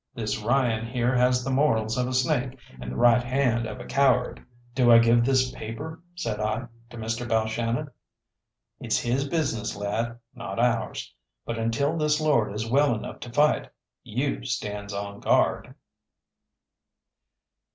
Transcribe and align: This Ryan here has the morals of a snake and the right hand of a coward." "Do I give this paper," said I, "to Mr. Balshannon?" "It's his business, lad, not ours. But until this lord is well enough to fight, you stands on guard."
This 0.15 0.39
Ryan 0.41 0.87
here 0.87 1.15
has 1.15 1.43
the 1.43 1.51
morals 1.51 1.95
of 1.95 2.07
a 2.07 2.13
snake 2.13 2.57
and 2.79 2.91
the 2.91 2.95
right 2.95 3.21
hand 3.23 3.67
of 3.67 3.79
a 3.79 3.85
coward." 3.85 4.43
"Do 4.73 4.91
I 4.91 4.97
give 4.97 5.23
this 5.23 5.51
paper," 5.51 6.01
said 6.15 6.39
I, 6.39 6.65
"to 6.89 6.97
Mr. 6.97 7.29
Balshannon?" 7.29 7.87
"It's 8.79 8.97
his 8.97 9.27
business, 9.27 9.75
lad, 9.75 10.17
not 10.33 10.57
ours. 10.57 11.13
But 11.45 11.59
until 11.59 11.99
this 11.99 12.19
lord 12.19 12.51
is 12.55 12.67
well 12.67 12.95
enough 12.95 13.19
to 13.19 13.31
fight, 13.31 13.69
you 14.03 14.43
stands 14.43 14.91
on 14.91 15.19
guard." 15.19 15.75